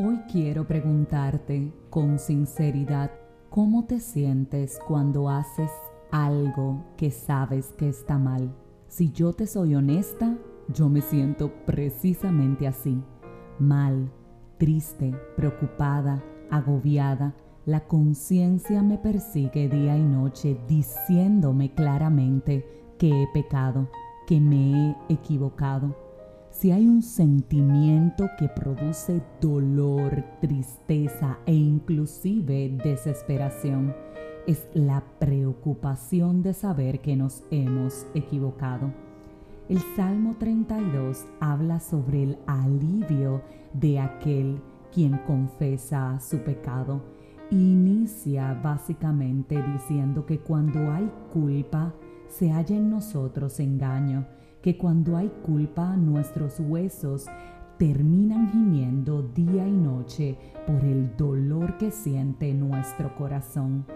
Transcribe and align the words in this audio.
Hoy 0.00 0.20
quiero 0.30 0.64
preguntarte 0.64 1.72
con 1.90 2.20
sinceridad 2.20 3.10
cómo 3.50 3.86
te 3.86 3.98
sientes 3.98 4.78
cuando 4.86 5.28
haces 5.28 5.72
algo 6.12 6.84
que 6.96 7.10
sabes 7.10 7.72
que 7.76 7.88
está 7.88 8.16
mal. 8.16 8.54
Si 8.86 9.10
yo 9.10 9.32
te 9.32 9.48
soy 9.48 9.74
honesta, 9.74 10.38
yo 10.72 10.88
me 10.88 11.00
siento 11.00 11.52
precisamente 11.66 12.68
así, 12.68 13.02
mal, 13.58 14.12
triste, 14.56 15.16
preocupada, 15.34 16.22
agobiada. 16.48 17.34
La 17.66 17.88
conciencia 17.88 18.84
me 18.84 18.98
persigue 18.98 19.68
día 19.68 19.98
y 19.98 20.04
noche 20.04 20.60
diciéndome 20.68 21.74
claramente 21.74 22.94
que 22.98 23.24
he 23.24 23.26
pecado, 23.34 23.90
que 24.28 24.40
me 24.40 24.90
he 24.90 24.96
equivocado 25.08 26.07
si 26.58 26.72
hay 26.72 26.88
un 26.88 27.02
sentimiento 27.02 28.28
que 28.36 28.48
produce 28.48 29.22
dolor, 29.40 30.24
tristeza 30.40 31.38
e 31.46 31.54
inclusive 31.54 32.76
desesperación, 32.82 33.94
es 34.44 34.66
la 34.74 35.04
preocupación 35.20 36.42
de 36.42 36.54
saber 36.54 37.00
que 37.00 37.14
nos 37.14 37.44
hemos 37.52 38.06
equivocado. 38.12 38.92
El 39.68 39.78
Salmo 39.94 40.34
32 40.40 41.26
habla 41.38 41.78
sobre 41.78 42.24
el 42.24 42.38
alivio 42.48 43.40
de 43.74 44.00
aquel 44.00 44.60
quien 44.92 45.16
confesa 45.28 46.18
su 46.18 46.38
pecado. 46.38 47.04
Inicia 47.52 48.54
básicamente 48.54 49.62
diciendo 49.74 50.26
que 50.26 50.40
cuando 50.40 50.90
hay 50.90 51.08
culpa, 51.32 51.94
se 52.26 52.50
halla 52.50 52.76
en 52.76 52.90
nosotros 52.90 53.60
engaño 53.60 54.26
que 54.62 54.76
cuando 54.76 55.16
hay 55.16 55.30
culpa 55.42 55.96
nuestros 55.96 56.58
huesos 56.60 57.26
terminan 57.78 58.50
gimiendo 58.50 59.22
día 59.22 59.66
y 59.66 59.72
noche 59.72 60.36
por 60.66 60.84
el 60.84 61.16
dolor 61.16 61.78
que 61.78 61.90
siente 61.90 62.52
nuestro 62.52 63.14
corazón. 63.14 63.86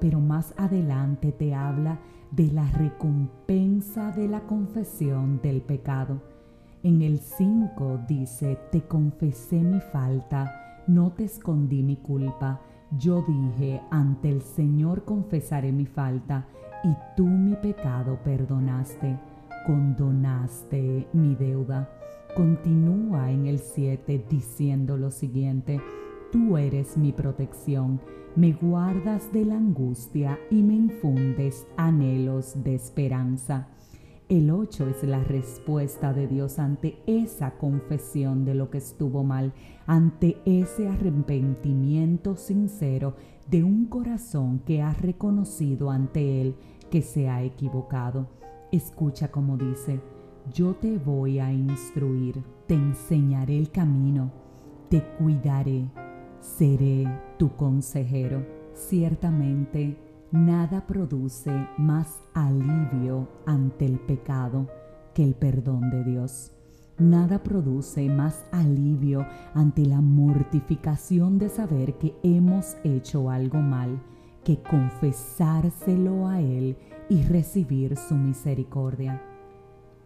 Pero 0.00 0.20
más 0.20 0.54
adelante 0.56 1.32
te 1.32 1.54
habla 1.54 1.98
de 2.30 2.48
la 2.48 2.66
recompensa 2.72 4.10
de 4.12 4.28
la 4.28 4.40
confesión 4.40 5.40
del 5.42 5.60
pecado. 5.60 6.20
En 6.82 7.02
el 7.02 7.18
5 7.18 8.00
dice, 8.08 8.58
te 8.72 8.82
confesé 8.82 9.60
mi 9.60 9.80
falta, 9.80 10.84
no 10.86 11.12
te 11.12 11.24
escondí 11.24 11.82
mi 11.82 11.96
culpa. 11.96 12.60
Yo 12.98 13.24
dije, 13.26 13.82
ante 13.90 14.30
el 14.30 14.42
Señor 14.42 15.04
confesaré 15.04 15.72
mi 15.72 15.86
falta, 15.86 16.46
y 16.84 16.94
tú 17.16 17.24
mi 17.24 17.56
pecado 17.56 18.18
perdonaste 18.22 19.18
condonaste 19.66 21.08
mi 21.12 21.34
deuda. 21.34 21.90
Continúa 22.36 23.32
en 23.32 23.46
el 23.46 23.58
7 23.58 24.24
diciendo 24.30 24.96
lo 24.96 25.10
siguiente, 25.10 25.80
tú 26.30 26.56
eres 26.56 26.96
mi 26.96 27.10
protección, 27.10 28.00
me 28.36 28.52
guardas 28.52 29.32
de 29.32 29.44
la 29.44 29.56
angustia 29.56 30.38
y 30.50 30.62
me 30.62 30.74
infundes 30.74 31.66
anhelos 31.76 32.54
de 32.62 32.76
esperanza. 32.76 33.68
El 34.28 34.50
8 34.50 34.88
es 34.88 35.02
la 35.02 35.22
respuesta 35.24 36.12
de 36.12 36.28
Dios 36.28 36.58
ante 36.58 36.98
esa 37.06 37.56
confesión 37.58 38.44
de 38.44 38.54
lo 38.54 38.70
que 38.70 38.78
estuvo 38.78 39.24
mal, 39.24 39.52
ante 39.86 40.36
ese 40.44 40.88
arrepentimiento 40.88 42.36
sincero 42.36 43.14
de 43.50 43.64
un 43.64 43.86
corazón 43.86 44.60
que 44.60 44.82
ha 44.82 44.92
reconocido 44.92 45.90
ante 45.90 46.40
Él 46.40 46.56
que 46.90 47.02
se 47.02 47.28
ha 47.28 47.42
equivocado. 47.42 48.28
Escucha 48.72 49.30
como 49.30 49.56
dice, 49.56 50.00
yo 50.52 50.74
te 50.74 50.98
voy 50.98 51.38
a 51.38 51.52
instruir, 51.52 52.42
te 52.66 52.74
enseñaré 52.74 53.56
el 53.56 53.70
camino, 53.70 54.32
te 54.88 55.02
cuidaré, 55.18 55.88
seré 56.40 57.06
tu 57.38 57.54
consejero. 57.54 58.44
Ciertamente, 58.74 59.96
nada 60.32 60.86
produce 60.86 61.50
más 61.78 62.20
alivio 62.34 63.28
ante 63.46 63.86
el 63.86 64.00
pecado 64.00 64.68
que 65.14 65.22
el 65.22 65.34
perdón 65.34 65.90
de 65.90 66.04
Dios. 66.04 66.52
Nada 66.98 67.42
produce 67.42 68.08
más 68.08 68.44
alivio 68.52 69.26
ante 69.54 69.84
la 69.84 70.00
mortificación 70.00 71.38
de 71.38 71.50
saber 71.50 71.98
que 71.98 72.16
hemos 72.22 72.76
hecho 72.84 73.30
algo 73.30 73.58
mal 73.58 74.02
que 74.44 74.62
confesárselo 74.62 76.28
a 76.28 76.40
Él 76.40 76.76
y 77.08 77.22
recibir 77.22 77.96
su 77.96 78.14
misericordia. 78.14 79.22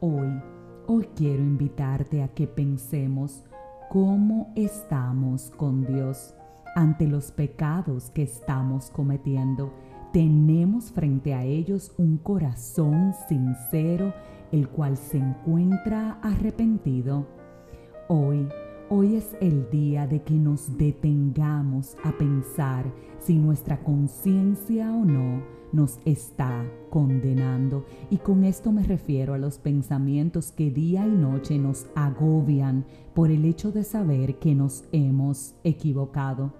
Hoy, 0.00 0.42
hoy 0.86 1.08
quiero 1.14 1.42
invitarte 1.42 2.22
a 2.22 2.28
que 2.28 2.46
pensemos 2.46 3.44
cómo 3.88 4.52
estamos 4.56 5.50
con 5.56 5.86
Dios 5.86 6.34
ante 6.74 7.06
los 7.06 7.30
pecados 7.30 8.10
que 8.10 8.22
estamos 8.22 8.90
cometiendo. 8.90 9.72
Tenemos 10.12 10.92
frente 10.92 11.34
a 11.34 11.44
ellos 11.44 11.92
un 11.96 12.18
corazón 12.18 13.14
sincero, 13.28 14.12
el 14.50 14.68
cual 14.68 14.96
se 14.96 15.18
encuentra 15.18 16.18
arrepentido. 16.22 17.26
Hoy 18.08 18.48
Hoy 18.94 19.16
es 19.16 19.34
el 19.40 19.70
día 19.70 20.06
de 20.06 20.20
que 20.20 20.34
nos 20.34 20.76
detengamos 20.76 21.96
a 22.04 22.12
pensar 22.12 22.84
si 23.18 23.38
nuestra 23.38 23.82
conciencia 23.82 24.92
o 24.92 25.06
no 25.06 25.42
nos 25.72 25.98
está 26.04 26.70
condenando. 26.90 27.86
Y 28.10 28.18
con 28.18 28.44
esto 28.44 28.70
me 28.70 28.82
refiero 28.82 29.32
a 29.32 29.38
los 29.38 29.56
pensamientos 29.56 30.52
que 30.52 30.70
día 30.70 31.06
y 31.06 31.10
noche 31.10 31.56
nos 31.56 31.86
agobian 31.94 32.84
por 33.14 33.30
el 33.30 33.46
hecho 33.46 33.72
de 33.72 33.82
saber 33.82 34.38
que 34.38 34.54
nos 34.54 34.84
hemos 34.92 35.54
equivocado. 35.64 36.52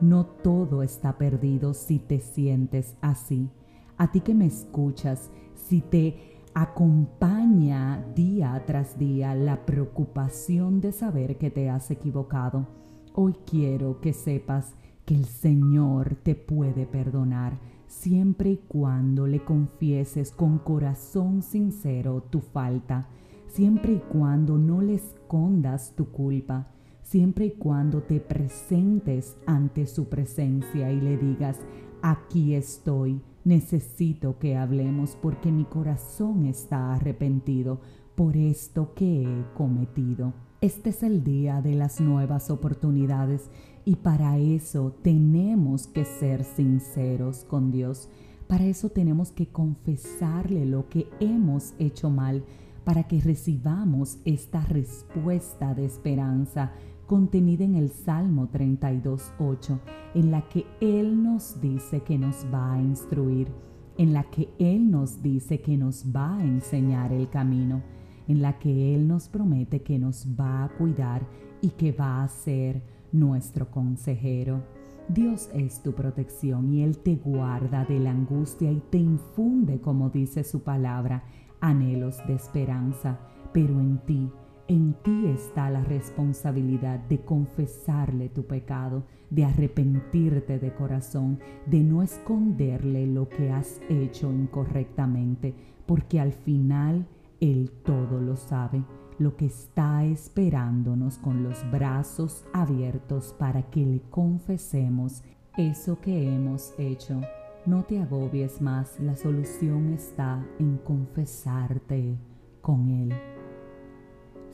No 0.00 0.24
todo 0.24 0.82
está 0.82 1.18
perdido 1.18 1.74
si 1.74 1.98
te 1.98 2.20
sientes 2.20 2.96
así. 3.02 3.50
A 3.98 4.10
ti 4.10 4.22
que 4.22 4.32
me 4.32 4.46
escuchas, 4.46 5.28
si 5.54 5.82
te 5.82 6.37
acompaña 6.60 8.04
día 8.16 8.60
tras 8.66 8.98
día 8.98 9.32
la 9.36 9.64
preocupación 9.64 10.80
de 10.80 10.90
saber 10.90 11.38
que 11.38 11.52
te 11.52 11.70
has 11.70 11.92
equivocado. 11.92 12.66
Hoy 13.14 13.36
quiero 13.46 14.00
que 14.00 14.12
sepas 14.12 14.74
que 15.04 15.14
el 15.14 15.26
Señor 15.26 16.16
te 16.16 16.34
puede 16.34 16.84
perdonar 16.84 17.60
siempre 17.86 18.50
y 18.50 18.56
cuando 18.56 19.28
le 19.28 19.44
confieses 19.44 20.32
con 20.32 20.58
corazón 20.58 21.42
sincero 21.42 22.24
tu 22.28 22.40
falta, 22.40 23.06
siempre 23.46 23.92
y 23.92 23.98
cuando 24.00 24.58
no 24.58 24.82
le 24.82 24.94
escondas 24.94 25.94
tu 25.94 26.10
culpa, 26.10 26.72
siempre 27.02 27.46
y 27.46 27.50
cuando 27.52 28.02
te 28.02 28.18
presentes 28.18 29.36
ante 29.46 29.86
su 29.86 30.08
presencia 30.08 30.90
y 30.90 31.00
le 31.00 31.18
digas, 31.18 31.56
aquí 32.02 32.56
estoy, 32.56 33.20
necesito 33.44 34.38
que 34.38 34.56
hablemos 34.56 35.16
porque 35.20 35.50
mi 35.50 35.64
corazón 35.64 36.46
está 36.46 36.94
arrepentido 36.94 37.80
por 38.14 38.36
esto 38.36 38.94
que 38.94 39.22
he 39.22 39.44
cometido. 39.54 40.32
Este 40.60 40.90
es 40.90 41.04
el 41.04 41.22
día 41.22 41.62
de 41.62 41.74
las 41.74 42.00
nuevas 42.00 42.50
oportunidades 42.50 43.48
y 43.84 43.96
para 43.96 44.38
eso 44.38 44.92
tenemos 45.02 45.86
que 45.86 46.04
ser 46.04 46.42
sinceros 46.42 47.44
con 47.44 47.70
Dios. 47.70 48.08
Para 48.48 48.64
eso 48.64 48.88
tenemos 48.88 49.30
que 49.30 49.46
confesarle 49.46 50.66
lo 50.66 50.88
que 50.88 51.08
hemos 51.20 51.74
hecho 51.78 52.10
mal 52.10 52.44
para 52.84 53.04
que 53.04 53.20
recibamos 53.20 54.18
esta 54.24 54.62
respuesta 54.62 55.74
de 55.74 55.84
esperanza 55.84 56.72
contenida 57.08 57.64
en 57.64 57.74
el 57.74 57.90
Salmo 57.90 58.48
32.8, 58.52 59.80
en 60.14 60.30
la 60.30 60.46
que 60.48 60.66
Él 60.80 61.22
nos 61.22 61.58
dice 61.60 62.02
que 62.02 62.18
nos 62.18 62.46
va 62.52 62.74
a 62.74 62.82
instruir, 62.82 63.48
en 63.96 64.12
la 64.12 64.24
que 64.24 64.50
Él 64.58 64.90
nos 64.90 65.22
dice 65.22 65.60
que 65.60 65.76
nos 65.76 66.04
va 66.14 66.36
a 66.36 66.44
enseñar 66.44 67.12
el 67.12 67.30
camino, 67.30 67.82
en 68.28 68.42
la 68.42 68.58
que 68.58 68.94
Él 68.94 69.08
nos 69.08 69.28
promete 69.28 69.82
que 69.82 69.98
nos 69.98 70.28
va 70.38 70.64
a 70.64 70.68
cuidar 70.68 71.26
y 71.62 71.70
que 71.70 71.92
va 71.92 72.22
a 72.22 72.28
ser 72.28 72.82
nuestro 73.10 73.70
consejero. 73.70 74.62
Dios 75.08 75.48
es 75.54 75.82
tu 75.82 75.94
protección 75.94 76.74
y 76.74 76.82
Él 76.82 76.98
te 76.98 77.16
guarda 77.16 77.86
de 77.86 77.98
la 78.00 78.10
angustia 78.10 78.70
y 78.70 78.82
te 78.90 78.98
infunde, 78.98 79.80
como 79.80 80.10
dice 80.10 80.44
su 80.44 80.62
palabra, 80.62 81.24
anhelos 81.60 82.18
de 82.26 82.34
esperanza, 82.34 83.18
pero 83.54 83.80
en 83.80 83.98
ti 84.04 84.30
en 84.68 84.92
ti 85.02 85.26
está 85.26 85.70
la 85.70 85.82
responsabilidad 85.82 86.98
de 86.98 87.20
confesarle 87.20 88.28
tu 88.28 88.44
pecado, 88.44 89.04
de 89.30 89.46
arrepentirte 89.46 90.58
de 90.58 90.74
corazón, 90.74 91.40
de 91.64 91.82
no 91.82 92.02
esconderle 92.02 93.06
lo 93.06 93.28
que 93.30 93.50
has 93.50 93.80
hecho 93.88 94.30
incorrectamente, 94.30 95.54
porque 95.86 96.20
al 96.20 96.32
final 96.32 97.06
Él 97.40 97.70
todo 97.82 98.20
lo 98.20 98.36
sabe, 98.36 98.84
lo 99.18 99.36
que 99.36 99.46
está 99.46 100.04
esperándonos 100.04 101.16
con 101.16 101.42
los 101.42 101.58
brazos 101.70 102.44
abiertos 102.52 103.34
para 103.38 103.62
que 103.70 103.86
le 103.86 104.02
confesemos 104.10 105.22
eso 105.56 105.98
que 105.98 106.28
hemos 106.28 106.74
hecho. 106.78 107.22
No 107.64 107.84
te 107.84 108.00
agobies 108.00 108.60
más, 108.60 109.00
la 109.00 109.16
solución 109.16 109.94
está 109.94 110.46
en 110.58 110.76
confesarte 110.76 112.18
con 112.60 112.90
Él. 112.90 113.14